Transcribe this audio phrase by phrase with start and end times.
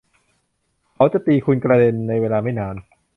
[0.93, 2.75] เขาจะตีคุณกระเด็นในเวลาไม่นาน